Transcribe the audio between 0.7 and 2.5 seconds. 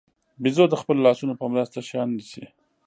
د خپلو لاسونو په مرسته شیان نیسي.